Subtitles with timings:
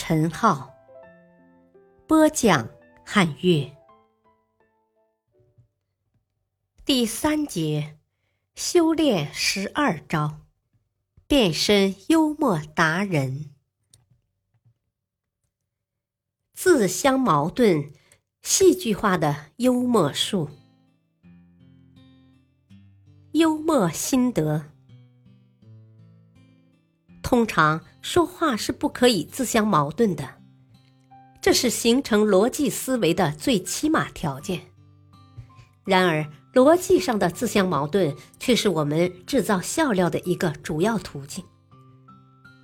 [0.00, 0.72] 陈浩，
[2.06, 2.70] 播讲
[3.04, 3.76] 汉乐。
[6.84, 7.98] 第三节，
[8.54, 10.42] 修炼十二招，
[11.26, 13.50] 变身幽默达人。
[16.54, 17.92] 自相矛盾，
[18.40, 20.48] 戏剧化的幽默术。
[23.32, 24.64] 幽默心得：
[27.20, 30.28] 通常说话是不可以自相矛盾的，
[31.40, 34.60] 这是形成逻辑思维的最起码条件。
[35.84, 41.44] 然而，逻辑上的自相矛盾却是我们制造笑料的一个主要途径，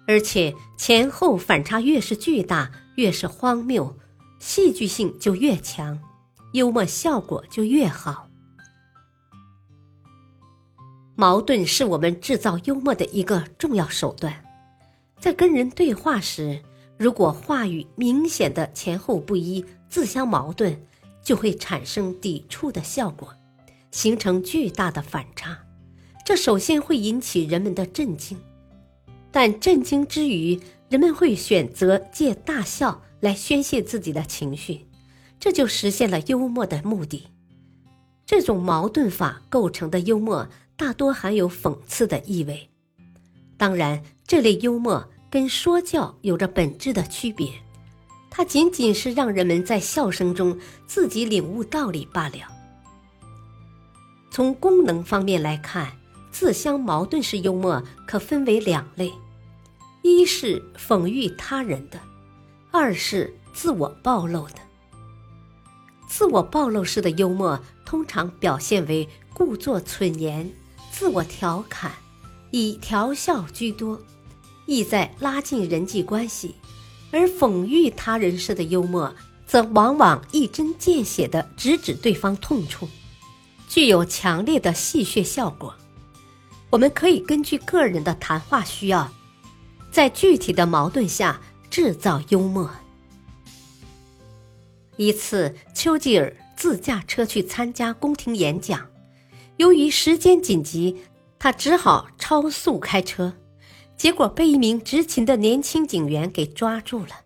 [0.06, 3.96] 而且前后反差越是巨大，越是荒谬，
[4.38, 5.98] 戏剧性就越强，
[6.52, 8.28] 幽默效果就越好。
[11.16, 14.44] 矛盾是我们制造幽默的一个重要手段，
[15.24, 16.60] 在跟人对话时，
[16.98, 20.76] 如果话语明显的前后不一、自相矛盾，
[21.22, 23.32] 就会产生抵触的效果，
[23.90, 25.58] 形成巨大的反差。
[26.26, 28.36] 这首先会引起人们的震惊，
[29.32, 34.86] 但震惊之余，人们会选择借大笑来宣泄自己的情绪，
[35.40, 37.28] 这就实现了幽默的目的。
[38.26, 40.46] 这种矛盾法构成的幽默。
[40.76, 42.68] 大多含有讽刺的意味，
[43.56, 47.50] 当然，这类幽默跟说教有着本质的区别，
[48.30, 50.56] 它仅仅是让人们在笑声中
[50.86, 52.46] 自己领悟道理罢了。
[54.30, 55.90] 从功能方面来看，
[56.30, 59.12] 自相矛盾式幽默可分为两类：
[60.02, 61.98] 一是讽喻他人的，
[62.70, 64.58] 二是自我暴露的。
[66.06, 70.48] 自我暴露式的幽默通常表现为故作蠢言。
[70.92, 71.90] 自我调侃，
[72.52, 74.00] 以调笑居多，
[74.66, 76.54] 意在拉近人际关系；
[77.10, 79.14] 而讽喻他人式的幽默，
[79.46, 82.88] 则往往一针见血地直指对方痛处，
[83.68, 85.74] 具有强烈的戏谑效果。
[86.70, 89.12] 我们可以根据个人的谈话需要，
[89.90, 92.70] 在具体的矛盾下制造幽默。
[94.96, 98.86] 一次，丘吉尔自驾车去参加宫廷演讲。
[99.56, 100.96] 由于时间紧急，
[101.38, 103.32] 他只好超速开车，
[103.96, 107.20] 结果被一名执勤的年轻警员给抓住了。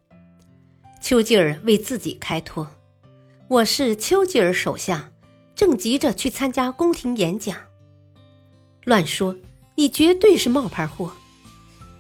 [1.00, 2.68] 丘吉尔为自己开脱
[3.48, 5.12] ：“我是丘吉尔首相，
[5.54, 7.56] 正急着去参加宫廷演讲。”
[8.84, 9.36] 乱说！
[9.74, 11.12] 你绝对是冒牌货！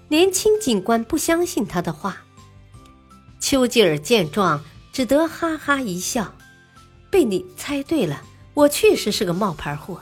[0.08, 2.24] 年轻警官不相信他的话。
[3.38, 6.34] 丘吉尔见状，只得哈哈一笑
[7.08, 8.22] ：“被你猜对了，
[8.54, 10.00] 我确实是个冒牌货。”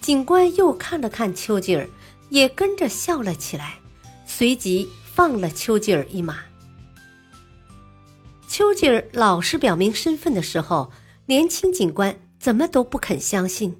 [0.00, 1.86] 警官又看了看丘吉尔，
[2.30, 3.78] 也跟着笑了起来，
[4.26, 6.38] 随即放了丘吉尔一马。
[8.48, 10.92] 丘吉尔老实表明身份的时候，
[11.26, 13.76] 年轻警官怎么都不肯相信。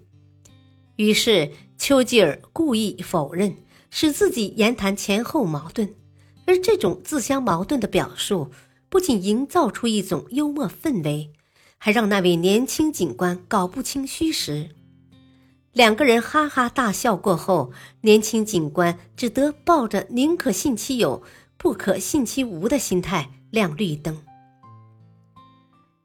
[0.97, 3.57] 于是丘吉尔故意否认，
[3.91, 5.95] 使自己言谈前后矛盾。
[6.47, 8.51] 而这种自相矛盾的表述，
[8.89, 11.33] 不仅营造出一种幽默氛围，
[11.79, 14.71] 还让那位年轻警官搞不清虚实。
[15.75, 21.25] 两个人哈哈大笑过后，年轻警官只得抱着宁可信其有，
[21.57, 24.23] 不可信其无的心态亮绿灯。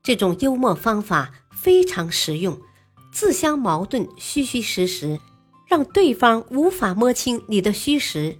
[0.02, 2.60] 这种幽默方法非常实用，
[3.14, 5.20] 自相矛盾，虚虚实实，
[5.68, 8.40] 让对方无法摸清你的虚实，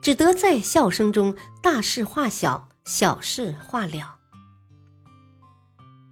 [0.00, 4.16] 只得在笑声中大事化小，小事化了。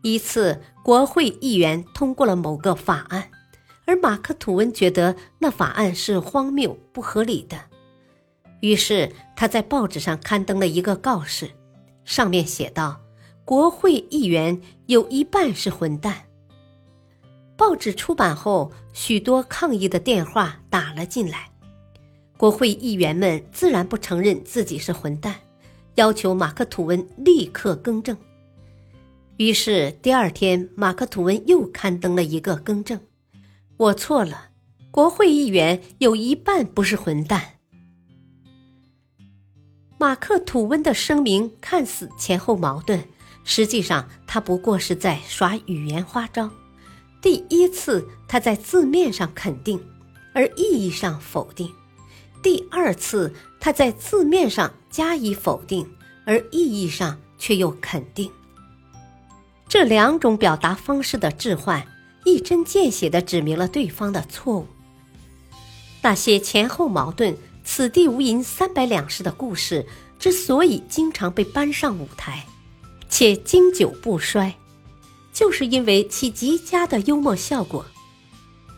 [0.03, 3.31] 一次，国会议员通过了某个法案。
[3.89, 7.59] 而马克·吐温觉得那法案是荒谬不合理的，
[8.61, 11.49] 于是他在报纸上刊登了一个告示，
[12.05, 13.01] 上面写道
[13.47, 16.27] ：“国会议员有一半是混蛋。”
[17.57, 21.51] 报纸出版后，许多抗议的电话打了进来，
[22.37, 25.35] 国会议员们自然不承认自己是混蛋，
[25.95, 28.15] 要求马克·吐温立刻更正。
[29.39, 33.01] 于是第二天，马克·吐温又刊登了一个更正。
[33.79, 34.49] 我错了，
[34.91, 37.61] 国会议员有一半不是混蛋。
[39.99, 43.05] 马克吐温的声明看似前后矛盾，
[43.45, 46.51] 实际上他不过是在耍语言花招。
[47.23, 49.81] 第一次，他在字面上肯定，
[50.35, 51.69] 而意义上否定；
[52.43, 55.89] 第二次，他在字面上加以否定，
[56.25, 58.29] 而意义上却又肯定。
[59.69, 61.87] 这两种表达方式的置换，
[62.29, 64.67] 一针见血地指明了对方的错误。
[66.03, 69.87] 那些前后矛盾、此地无银三百两式的故事，
[70.19, 72.47] 之所以经常被搬上舞台，
[73.09, 74.55] 且经久不衰。
[75.33, 77.85] 就是因为其极佳的幽默效果，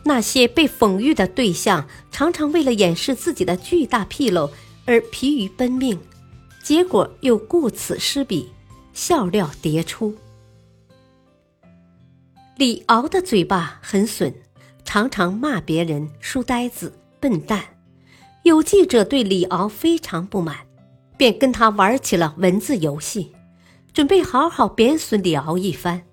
[0.03, 4.51] 那些被讽喻的对象常常为了掩饰自己的巨大纰漏
[4.85, 5.99] 而疲于奔命，
[6.63, 8.51] 结果又顾此失彼，
[8.93, 10.15] 笑料迭出。
[12.61, 14.31] 李敖的嘴巴很损，
[14.85, 17.59] 常常骂别人书呆子、笨蛋。
[18.43, 20.57] 有记者对李敖非常不满，
[21.17, 23.31] 便跟他玩起了文字游戏，
[23.93, 26.03] 准备好好贬损李敖一番。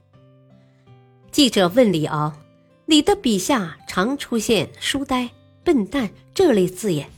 [1.30, 2.32] 记者问李敖
[2.88, 5.28] ：“你的笔下常出现‘书呆
[5.62, 7.10] ’‘笨蛋’这类字眼，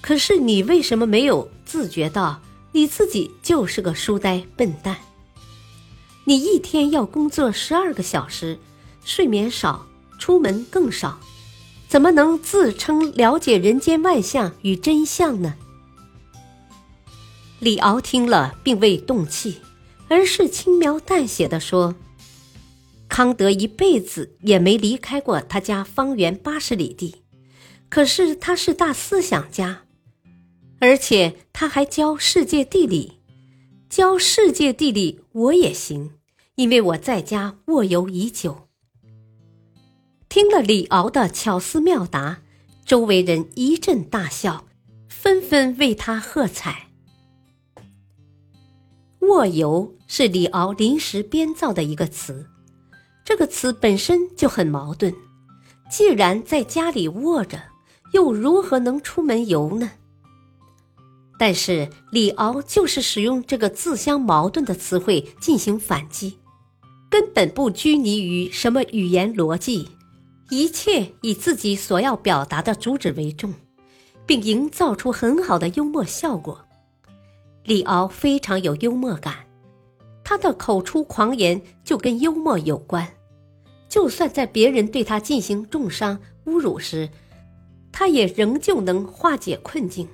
[0.00, 2.40] 可是你为什么没有自觉到
[2.70, 4.96] 你自己就是个书呆笨蛋？
[6.26, 8.58] 你一天要工作十二个小时，
[9.04, 9.86] 睡眠少，
[10.18, 11.20] 出门更少，
[11.86, 15.54] 怎么能自称了解人间万象与真相呢？”
[17.60, 19.58] 李敖听了，并未动气，
[20.08, 21.94] 而是轻描淡写的说。
[23.06, 27.22] 康德一辈子也没离开过他家方圆八十里地，
[27.88, 29.82] 可是他是大思想家，
[30.80, 33.20] 而且他还教世界地理。
[33.88, 36.12] 教世界地理我也行，
[36.54, 38.68] 因为我在家卧游已久。
[40.28, 42.38] 听了李敖的巧思妙答，
[42.84, 44.64] 周围人一阵大笑，
[45.08, 46.90] 纷纷为他喝彩。
[49.22, 52.46] 卧游是李敖临时编造的一个词。
[53.24, 55.12] 这个词本身就很矛盾，
[55.90, 57.60] 既然在家里卧着，
[58.12, 59.90] 又如何能出门游呢？
[61.38, 66.38] 但是李敖就是使用这个自相矛盾的词汇进行反击，
[67.10, 69.88] 根本不拘泥于什么语言逻辑，
[70.50, 73.52] 一切以自己所要表达的主旨为重，
[74.24, 76.64] 并营造出很好的幽默效果。
[77.64, 79.36] 李敖非常有幽默感。
[80.22, 83.06] 他的口出狂言就跟幽默有关，
[83.90, 87.10] 就算在别人对他进行重伤、侮辱时，
[87.92, 90.08] 他也仍旧能化解困境。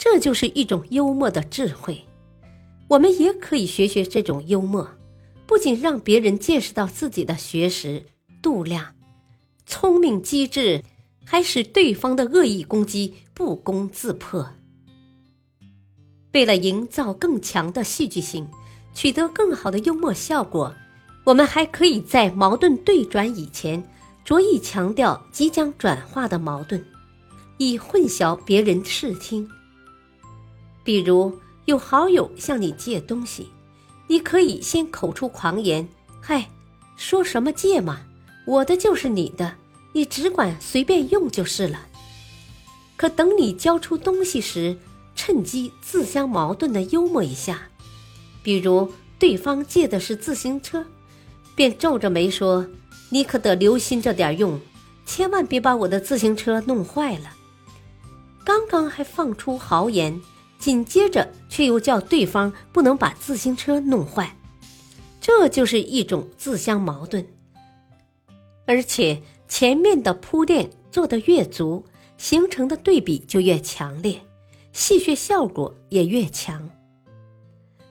[0.00, 2.02] 这就是一种幽默的智慧。
[2.88, 4.90] 我们也可以学学这种幽默，
[5.46, 8.02] 不仅让别人见识到自己的学识、
[8.40, 8.86] 度量、
[9.66, 10.82] 聪明机智，
[11.24, 14.48] 还使对方的恶意攻击不攻自破。
[16.32, 18.48] 为了营造更强的戏剧性。
[18.92, 20.74] 取得更好的幽默效果，
[21.22, 23.80] 我们还可以在矛盾对转以前，
[24.24, 26.84] 着意强调即将转化的矛盾，
[27.58, 29.48] 以混淆别人视听。
[30.82, 33.48] 比如，有好友向你借东西，
[34.06, 35.88] 你可以先口出狂言
[36.20, 36.50] ：“嗨，
[36.96, 38.00] 说什么借嘛，
[38.46, 39.54] 我的就是你的，
[39.92, 41.86] 你只管随便用就是了。”
[42.96, 44.76] 可等你交出东西时，
[45.14, 47.68] 趁机自相矛盾的幽默一下。
[48.42, 50.84] 比如对方借的是自行车，
[51.54, 52.66] 便皱着眉说
[53.10, 54.60] ：“你可得留心着点用，
[55.06, 57.34] 千万别把我的自行车弄坏了。”
[58.44, 60.20] 刚刚还放出豪言，
[60.60, 64.36] 紧接着却又叫对方不能把自行车弄坏，
[65.20, 67.26] 这就是一种自相矛盾。
[68.66, 71.84] 而且前面的铺垫做得越足，
[72.18, 74.20] 形成的对比就越强烈，
[74.72, 76.70] 戏谑效果也越强。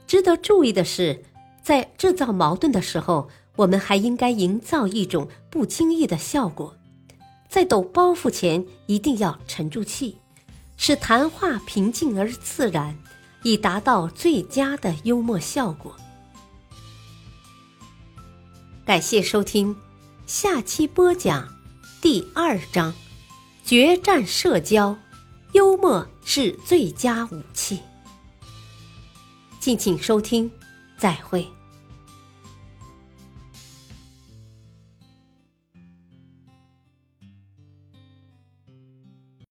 [0.07, 1.23] 值得注意的是，
[1.61, 6.75] 在制造矛盾的时候，我们还应该营造一种不经意的效果，
[7.49, 10.17] 在抖包袱前一定要沉住气，
[10.81, 12.97] 使谈话平静而自然，
[13.43, 15.93] 以达到最佳的幽默效果。
[18.85, 19.75] 感谢收听，
[20.25, 21.53] 下期播讲
[22.01, 22.93] 第二章：
[23.65, 24.97] 决战社交，
[25.51, 27.81] 幽默是最佳武器。
[29.59, 30.49] 敬请收听，
[30.97, 31.45] 再会。